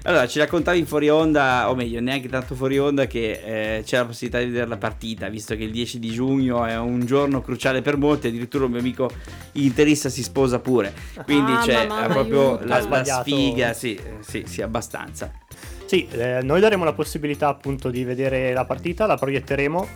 Allora, 0.05 0.27
ci 0.27 0.37
raccontavi 0.39 0.79
in 0.79 0.85
fuori 0.85 1.09
onda, 1.09 1.69
o 1.69 1.75
meglio, 1.75 2.01
neanche 2.01 2.27
tanto 2.27 2.55
fuori 2.55 2.77
onda, 2.77 3.05
che 3.07 3.77
eh, 3.77 3.83
c'è 3.83 3.97
la 3.97 4.05
possibilità 4.05 4.39
di 4.39 4.45
vedere 4.47 4.67
la 4.67 4.75
partita, 4.77 5.29
visto 5.29 5.55
che 5.55 5.63
il 5.63 5.71
10 5.71 5.97
di 5.99 6.09
giugno 6.11 6.65
è 6.65 6.77
un 6.77 7.05
giorno 7.05 7.41
cruciale 7.41 7.81
per 7.81 7.95
molti, 7.95 8.27
addirittura 8.27 8.65
un 8.65 8.71
mio 8.71 8.79
amico 8.81 9.09
interista 9.53 10.09
si 10.09 10.21
sposa 10.21 10.59
pure. 10.59 10.93
Quindi 11.23 11.53
Ah, 11.53 11.61
c'è 11.63 11.87
mamma, 11.87 12.07
proprio 12.07 12.57
aiuto. 12.57 12.65
la, 12.67 13.01
la 13.01 13.03
sfiga, 13.21 13.71
sì, 13.73 13.97
sì, 14.19 14.43
sì, 14.45 14.61
abbastanza. 14.61 15.31
Sì, 15.85 16.05
eh, 16.11 16.39
noi 16.41 16.59
daremo 16.59 16.83
la 16.83 16.93
possibilità 16.93 17.47
appunto 17.47 17.89
di 17.89 18.03
vedere 18.03 18.51
la 18.51 18.65
partita, 18.65 19.05
la 19.05 19.15
proietteremo. 19.15 19.87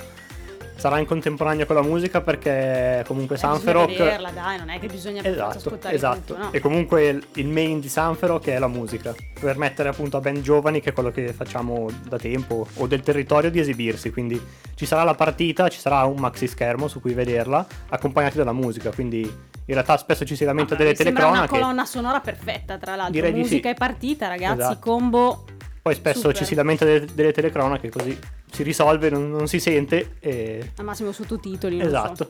Sarà 0.78 1.00
in 1.00 1.06
contemporanea 1.08 1.66
con 1.66 1.76
la 1.76 1.82
musica 1.82 2.22
perché 2.22 3.04
comunque 3.08 3.36
Eh, 3.36 3.40
Sanferoc 3.40 3.88
vederla, 3.88 4.30
dai, 4.30 4.58
non 4.60 4.70
è 4.70 4.78
che 4.80 4.86
bisogna 4.88 5.24
Esatto, 5.24 5.58
ascoltare 5.58 5.96
esatto. 5.96 6.18
tutto, 6.34 6.38
no? 6.38 6.54
E 6.54 6.60
comunque 6.60 7.20
il, 7.34 7.48
main 7.48 7.80
di 7.80 7.90
Sanferoc 7.90 8.46
è 8.46 8.60
la 8.60 8.68
musica, 8.68 9.16
per 9.40 9.58
mettere 9.58 9.90
appunto 9.90 10.18
a 10.18 10.20
band 10.20 10.42
giovani, 10.42 10.80
che 10.80 10.92
è 10.92 10.94
quello 10.94 11.10
che 11.12 11.34
facciamo 11.34 11.88
da 12.08 12.18
tempo, 12.18 12.68
o 12.76 12.86
del 12.86 13.02
territorio, 13.02 13.50
di 13.50 13.60
esibirsi. 13.60 14.12
Quindi 14.12 14.40
ci 14.76 14.86
sarà 14.86 15.04
la 15.04 15.16
partita, 15.16 15.68
ci 15.68 15.80
sarà 15.80 16.04
un 16.06 16.20
maxi 16.20 16.46
schermo 16.48 16.88
su 16.88 17.02
cui 17.02 17.14
vederla, 17.14 17.66
accompagnati 17.90 18.38
dalla 18.38 18.54
musica. 18.54 18.92
Quindi 18.92 19.22
in 19.22 19.74
realtà 19.74 19.98
spesso 19.98 20.26
ci 20.26 20.36
si 20.36 20.46
lamenta 20.46 20.76
delle 20.76 20.92
Mi 20.92 20.96
sembra 20.96 21.24
una 21.26 21.32
telecronache. 21.38 21.60
colonna 21.64 21.86
sonora 21.86 22.20
perfetta, 22.20 22.78
tra 22.78 22.96
l'altro. 22.96 23.14
Direi 23.14 23.34
di 23.34 23.40
Musica 23.40 23.70
sì. 23.70 23.74
e 23.74 23.78
partita, 23.78 24.28
ragazzi, 24.28 24.60
Esatto. 24.60 24.80
combo. 24.80 25.46
Poi 25.82 25.96
spesso 25.96 26.20
Super. 26.20 26.36
ci 26.36 26.46
si 26.46 26.54
lamenta 26.54 26.86
delle, 26.86 27.06
delle 27.14 27.32
telecronache, 27.32 27.90
così 27.90 28.18
si 28.58 28.64
risolve, 28.64 29.10
non, 29.12 29.30
non 29.30 29.48
si 29.48 29.60
sente. 29.60 30.16
E... 30.20 30.72
Al 30.78 30.86
massimo 30.86 31.12
sottotitoli. 31.12 31.78
non 31.78 31.86
Esatto. 31.86 32.30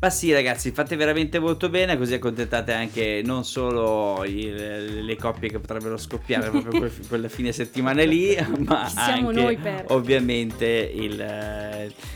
Ma 0.00 0.10
sì 0.10 0.32
ragazzi, 0.32 0.70
fate 0.70 0.96
veramente 0.96 1.38
molto 1.38 1.68
bene, 1.68 1.96
così 1.96 2.14
accontentate 2.14 2.72
anche 2.72 3.22
non 3.24 3.44
solo 3.44 4.22
il- 4.24 5.04
le 5.04 5.16
coppie 5.16 5.48
che 5.48 5.58
potrebbero 5.58 5.96
scoppiare 5.96 6.50
proprio 6.50 6.78
quel- 6.78 7.06
quella 7.08 7.28
fine 7.28 7.52
settimana 7.52 8.02
lì, 8.04 8.36
ma 8.66 8.90
anche 8.96 9.56
per. 9.62 9.84
ovviamente 9.88 10.66
il, 10.66 11.18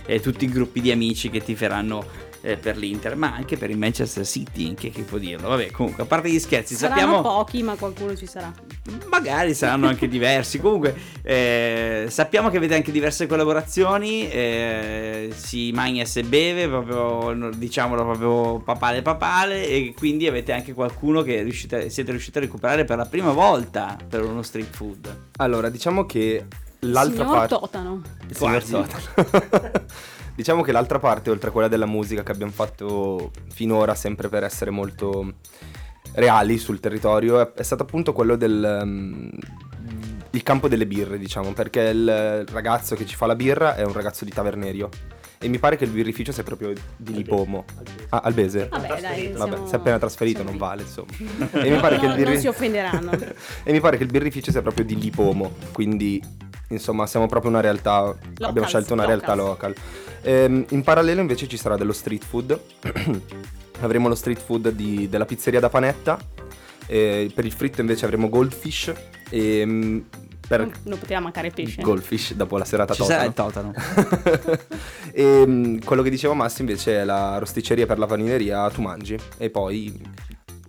eh, 0.06 0.20
tutti 0.20 0.44
i 0.44 0.48
gruppi 0.48 0.80
di 0.82 0.90
amici 0.90 1.30
che 1.30 1.42
tiferanno 1.42 2.04
eh, 2.40 2.56
per 2.56 2.76
l'Inter, 2.76 3.16
ma 3.16 3.34
anche 3.34 3.56
per 3.56 3.70
il 3.70 3.78
Manchester 3.78 4.26
City, 4.26 4.74
che, 4.74 4.90
che 4.90 5.02
può 5.02 5.18
dirlo. 5.18 5.48
Vabbè, 5.48 5.70
comunque, 5.70 6.02
a 6.04 6.06
parte 6.06 6.30
gli 6.30 6.38
scherzi, 6.38 6.74
Saranno 6.74 7.00
sappiamo... 7.00 7.22
pochi, 7.22 7.62
ma 7.62 7.74
qualcuno 7.76 8.16
ci 8.16 8.26
sarà. 8.26 8.52
Magari 9.08 9.54
saranno 9.54 9.88
anche 9.88 10.06
diversi. 10.08 10.60
Comunque, 10.60 10.94
eh, 11.22 12.06
sappiamo 12.08 12.50
che 12.50 12.56
avete 12.56 12.74
anche 12.74 12.92
diverse 12.92 13.26
collaborazioni. 13.26 14.30
eh, 14.30 15.32
si 15.34 15.72
mangia 15.72 16.02
e 16.02 16.06
si 16.06 16.22
beve, 16.22 16.68
proprio 16.68 17.50
diciamolo 17.54 18.04
proprio 18.04 18.58
papale 18.60 19.02
papale. 19.02 19.66
E 19.66 19.94
quindi 19.96 20.26
avete 20.26 20.52
anche 20.52 20.72
qualcuno 20.72 21.22
che 21.22 21.42
riuscite- 21.42 21.90
siete 21.90 22.10
riusciti 22.10 22.38
a 22.38 22.42
recuperare 22.42 22.84
per 22.84 22.96
la 22.96 23.06
prima 23.06 23.32
volta 23.32 23.96
per 24.08 24.24
uno 24.24 24.42
street 24.42 24.74
food. 24.74 25.16
Allora, 25.36 25.68
diciamo 25.68 26.06
che 26.06 26.44
l'altra 26.80 27.24
Signor 27.24 27.36
parte... 27.36 27.54
Totano. 27.54 28.02
Il 28.28 28.36
signor 28.36 28.64
Quasi. 28.64 29.86
Diciamo 30.38 30.62
che 30.62 30.70
l'altra 30.70 31.00
parte, 31.00 31.30
oltre 31.30 31.48
a 31.48 31.50
quella 31.50 31.66
della 31.66 31.84
musica 31.84 32.22
che 32.22 32.30
abbiamo 32.30 32.52
fatto 32.52 33.32
finora, 33.52 33.96
sempre 33.96 34.28
per 34.28 34.44
essere 34.44 34.70
molto 34.70 35.32
reali 36.12 36.58
sul 36.58 36.78
territorio, 36.78 37.40
è, 37.40 37.52
è 37.54 37.62
stato 37.64 37.82
appunto 37.82 38.12
quello 38.12 38.36
del... 38.36 38.78
um, 38.84 39.28
il 40.30 40.42
campo 40.44 40.68
delle 40.68 40.86
birre, 40.86 41.18
diciamo, 41.18 41.52
perché 41.54 41.80
il 41.80 42.44
ragazzo 42.52 42.94
che 42.94 43.04
ci 43.04 43.16
fa 43.16 43.26
la 43.26 43.34
birra 43.34 43.74
è 43.74 43.82
un 43.82 43.92
ragazzo 43.92 44.24
di 44.24 44.30
Tavernerio. 44.30 44.88
E 45.40 45.48
mi 45.48 45.58
pare 45.58 45.76
che 45.76 45.82
il 45.82 45.90
birrificio 45.90 46.30
sia 46.30 46.44
proprio 46.44 46.72
di 46.96 47.14
Lipomo. 47.14 47.64
Ah, 48.10 48.20
Albese. 48.22 48.68
Vabbè, 48.70 49.00
dai, 49.00 49.32
Vabbè, 49.32 49.50
siamo- 49.50 49.66
si 49.66 49.74
è 49.74 49.76
appena 49.76 49.98
trasferito, 49.98 50.44
non 50.44 50.56
vale, 50.56 50.82
insomma. 50.82 51.08
E 51.50 51.68
mi 51.68 51.80
pare 51.80 51.98
che 51.98 52.04
il 52.04 52.10
No, 52.10 52.16
birri- 52.16 52.32
non 52.34 52.40
si 52.40 52.46
offenderanno. 52.46 53.10
e 53.64 53.72
mi 53.72 53.80
pare 53.80 53.96
che 53.96 54.04
il 54.04 54.10
birrificio 54.10 54.52
sia 54.52 54.62
proprio 54.62 54.84
di 54.84 54.96
Lipomo, 54.96 55.54
quindi 55.72 56.22
insomma 56.68 57.06
siamo 57.06 57.26
proprio 57.26 57.50
una 57.50 57.60
realtà, 57.60 58.14
abbiamo 58.40 58.66
scelto 58.66 58.92
una 58.92 59.04
realtà 59.04 59.34
local. 59.34 59.74
Ehm, 60.22 60.64
in 60.70 60.82
parallelo 60.82 61.20
invece 61.20 61.46
ci 61.48 61.56
sarà 61.56 61.76
dello 61.76 61.92
street 61.92 62.24
food, 62.24 62.58
avremo 63.80 64.08
lo 64.08 64.14
street 64.14 64.40
food 64.40 64.70
di- 64.70 65.08
della 65.08 65.24
pizzeria 65.24 65.60
da 65.60 65.68
panetta, 65.68 66.18
e 66.86 67.30
per 67.34 67.44
il 67.44 67.52
fritto 67.52 67.80
invece 67.80 68.04
avremo 68.04 68.28
Goldfish 68.28 68.92
e 69.30 69.64
mm, 69.66 69.98
per 70.48 70.60
Non, 70.60 70.72
non 70.84 70.98
poteva 70.98 71.20
mancare 71.20 71.48
il 71.48 71.52
pesce. 71.52 71.82
Goldfish 71.82 72.32
dopo 72.34 72.56
la 72.56 72.64
serata 72.64 72.94
Ci 72.94 73.04
sarà 73.04 73.30
totano. 73.30 73.68
il 73.68 73.74
totano. 73.74 74.58
e 75.12 75.44
mm, 75.46 75.78
quello 75.84 76.02
che 76.02 76.08
diceva 76.10 76.32
Massi 76.34 76.62
invece 76.62 77.00
è 77.00 77.04
la 77.04 77.36
rosticceria 77.38 77.84
per 77.86 77.98
la 77.98 78.06
vanileria 78.06 78.68
Tumangi 78.70 79.16
e 79.36 79.50
poi 79.50 80.00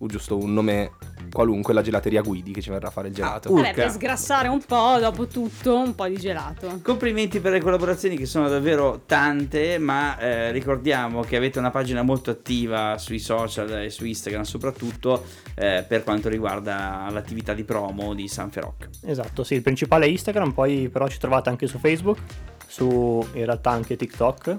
giusto 0.01 0.37
un 0.37 0.53
nome 0.53 0.91
qualunque, 1.31 1.73
la 1.73 1.81
gelateria 1.81 2.21
Guidi 2.21 2.51
che 2.51 2.61
ci 2.61 2.69
verrà 2.69 2.87
a 2.87 2.91
fare 2.91 3.09
il 3.09 3.13
gelato. 3.13 3.51
uh. 3.51 3.55
Vabbè, 3.55 3.73
per 3.73 3.91
sgrassare 3.91 4.47
un 4.47 4.61
po', 4.65 4.97
dopo 4.99 5.27
tutto, 5.27 5.77
un 5.77 5.95
po' 5.95 6.07
di 6.07 6.17
gelato. 6.17 6.79
Complimenti 6.83 7.39
per 7.39 7.51
le 7.51 7.59
collaborazioni 7.59 8.17
che 8.17 8.25
sono 8.25 8.47
davvero 8.49 9.01
tante, 9.05 9.77
ma 9.77 10.17
eh, 10.17 10.51
ricordiamo 10.51 11.21
che 11.21 11.35
avete 11.35 11.59
una 11.59 11.71
pagina 11.71 12.01
molto 12.01 12.31
attiva 12.31 12.97
sui 12.97 13.19
social 13.19 13.83
e 13.83 13.89
su 13.89 14.05
Instagram 14.05 14.43
soprattutto 14.43 15.23
eh, 15.55 15.85
per 15.87 16.03
quanto 16.03 16.29
riguarda 16.29 17.07
l'attività 17.11 17.53
di 17.53 17.63
promo 17.63 18.13
di 18.13 18.27
Sanferoc. 18.27 18.89
Esatto, 19.05 19.43
sì, 19.43 19.55
il 19.55 19.61
principale 19.61 20.05
è 20.05 20.09
Instagram, 20.09 20.51
poi 20.51 20.89
però 20.89 21.07
ci 21.07 21.19
trovate 21.19 21.49
anche 21.49 21.67
su 21.67 21.77
Facebook, 21.77 22.19
su 22.67 23.25
in 23.33 23.45
realtà 23.45 23.71
anche 23.71 23.95
TikTok. 23.95 24.57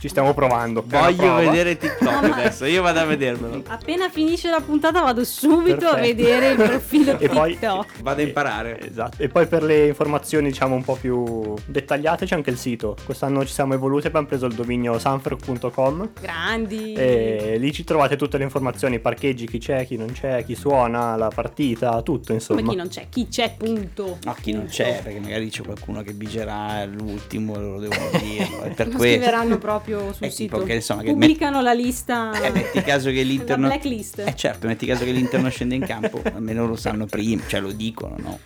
Ci 0.00 0.08
stiamo 0.08 0.32
provando. 0.32 0.84
Voglio 0.86 1.34
vedere 1.34 1.76
TikTok 1.76 2.22
adesso, 2.32 2.64
io 2.66 2.82
vado 2.82 3.00
a 3.00 3.04
vedermelo. 3.04 3.62
Appena 3.66 4.08
finisce 4.08 4.48
la 4.48 4.60
puntata 4.60 5.00
vado 5.00 5.24
subito 5.24 5.88
a 5.88 5.94
Perfetto. 5.94 6.00
vedere 6.16 6.50
il 6.50 6.56
profilo 6.56 7.18
E 7.18 7.28
poi- 7.28 7.50
TikTok. 7.52 7.86
Vado 8.02 8.20
a 8.20 8.24
imparare. 8.24 8.80
Esatto, 8.88 9.20
e 9.20 9.28
poi 9.28 9.46
per 9.48 9.64
le 9.64 9.86
informazioni 9.88 10.48
diciamo 10.50 10.76
un 10.76 10.84
po' 10.84 10.94
più 10.94 11.52
dettagliate 11.66 12.26
c'è 12.26 12.36
anche 12.36 12.50
il 12.50 12.58
sito. 12.58 12.96
Quest'anno 13.04 13.44
ci 13.44 13.52
siamo 13.52 13.74
evoluti 13.74 14.04
e 14.06 14.08
abbiamo 14.08 14.26
preso 14.28 14.46
il 14.46 14.54
dominio 14.54 14.98
sanfroc.com 15.00 16.10
Grandi. 16.20 16.92
e 16.92 17.56
lì 17.58 17.72
ci 17.72 17.82
trovate 17.82 18.14
tutte 18.16 18.38
le 18.38 18.44
informazioni, 18.44 19.00
parcheggi, 19.00 19.46
chi 19.48 19.58
c'è, 19.58 19.84
chi 19.84 19.96
non 19.96 20.12
c'è, 20.12 20.44
chi 20.44 20.54
suona, 20.54 21.16
la 21.16 21.30
partita, 21.34 22.00
tutto 22.02 22.32
insomma. 22.32 22.60
Come 22.60 22.70
chi 22.72 22.76
non 22.78 22.88
c'è? 22.88 23.06
Chi 23.08 23.26
c'è, 23.26 23.54
punto. 23.56 24.18
No, 24.22 24.36
chi 24.40 24.52
non 24.52 24.66
c'è, 24.66 25.00
perché 25.02 25.18
magari 25.18 25.50
c'è 25.50 25.62
qualcuno 25.64 26.02
che 26.02 26.12
bigerà 26.12 26.84
l'ultimo, 26.84 27.56
loro 27.58 27.80
devono 27.80 28.10
dirlo. 28.22 28.62
E 28.62 28.68
per 28.70 28.86
Lo 28.88 28.96
questo. 28.96 29.16
scriveranno 29.16 29.58
proprio 29.58 29.86
sul 30.12 30.26
Eh, 30.26 30.30
sito. 30.30 30.62
che 30.62 30.80
so, 30.80 30.94
magari 30.96 31.12
Pubblicano 31.12 31.60
la 31.60 31.72
lista. 31.72 32.30
Eh, 32.40 32.50
metti 32.50 32.80
caso 32.82 33.10
che 33.10 33.22
l'Inter 33.22 33.58
La 33.60 33.66
blacklist. 33.68 34.18
Eh 34.24 34.34
certo, 34.36 34.66
metti 34.66 34.86
caso 34.86 35.04
che 35.04 35.10
l'Inter 35.10 35.40
non 35.40 35.50
scende 35.50 35.74
in 35.74 35.84
campo, 35.86 36.20
almeno 36.34 36.66
lo 36.66 36.76
sanno 36.76 37.06
prima, 37.06 37.42
cioè 37.46 37.60
lo 37.60 37.72
dicono, 37.72 38.14
no? 38.18 38.38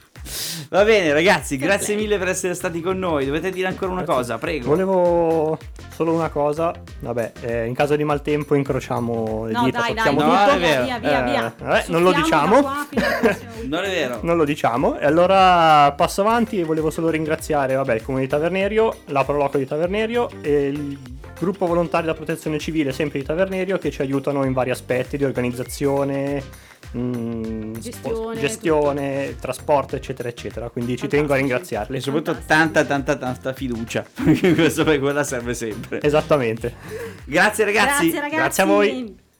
Va 0.69 0.85
bene, 0.85 1.13
ragazzi, 1.13 1.57
grazie 1.57 1.97
mille 1.97 2.17
per 2.17 2.29
essere 2.29 2.55
stati 2.55 2.81
con 2.81 2.97
noi. 2.97 3.27
Dovete 3.27 3.51
dire 3.51 3.67
ancora 3.67 3.91
una 3.91 4.05
cosa, 4.05 4.39
prego. 4.39 4.67
Volevo 4.69 5.59
solo 5.93 6.13
una 6.13 6.29
cosa, 6.29 6.73
vabbè, 7.01 7.33
eh, 7.41 7.67
in 7.67 7.75
caso 7.75 7.97
di 7.97 8.05
maltempo 8.05 8.55
incrociamo 8.55 9.47
le 9.47 9.53
No, 9.53 9.65
dita, 9.65 9.81
dai, 9.81 9.95
dai, 9.95 10.15
no, 10.15 10.25
via, 10.27 10.45
è 10.45 10.47
tutto. 10.47 10.59
vero. 10.61 10.85
via, 10.85 10.99
via, 11.01 11.21
Eh, 11.27 11.31
via. 11.31 11.55
vabbè, 11.59 11.85
non 11.89 12.03
lo 12.05 12.13
diciamo. 12.13 12.61
Non 13.67 13.85
è 13.85 13.89
vero. 13.89 14.19
Non 14.23 14.37
lo 14.37 14.45
diciamo, 14.45 14.97
e 14.99 15.05
allora 15.05 15.93
passo 15.97 16.21
avanti 16.21 16.61
e 16.61 16.65
volevo 16.65 16.91
solo 16.91 17.09
ringraziare 17.11 17.75
vabbè, 17.75 17.95
il 17.95 18.03
comune 18.03 18.23
di 18.23 18.29
Tavernerio, 18.29 18.99
la 19.07 19.25
Proloco 19.25 19.59
di 19.59 19.67
Tavernerio 19.67 20.29
e 20.41 20.67
il 20.69 20.99
gruppo 21.43 21.67
volontari 21.67 22.05
della 22.05 22.15
protezione 22.15 22.59
civile 22.59 22.93
sempre 22.93 23.19
di 23.19 23.25
Tavernerio 23.25 23.77
che 23.77 23.91
ci 23.91 24.01
aiutano 24.01 24.45
in 24.45 24.53
vari 24.53 24.71
aspetti 24.71 25.17
di 25.17 25.25
organizzazione, 25.25 26.43
mm, 26.97 27.75
Gestione, 27.75 28.41
gestione 28.41 29.37
trasporto 29.41 29.97
eccetera 29.97 30.29
eccetera, 30.29 30.71
quindi 30.71 30.97
ci 30.97 31.09
tengo 31.09 31.33
a 31.33 31.37
ringraziarli. 31.37 31.97
E 31.97 32.01
soprattutto 32.01 32.35
Fantastico. 32.35 32.83
tanta, 32.83 32.85
tanta, 32.85 33.17
tanta 33.17 33.53
fiducia. 33.53 34.05
Perché 34.25 34.55
questo 34.55 34.85
per 34.85 35.01
quella 35.01 35.25
serve 35.25 35.55
sempre. 35.55 36.01
Esattamente. 36.01 36.75
Grazie 37.25 37.65
ragazzi. 37.65 38.11
Grazie 38.11 38.21
ragazzi. 38.21 38.37
Grazie 38.37 38.63
a 38.63 38.67
voi. 38.67 39.31